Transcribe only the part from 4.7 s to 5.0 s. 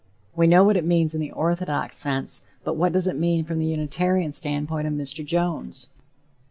of